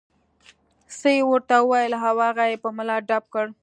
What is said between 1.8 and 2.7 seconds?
او هغه یې په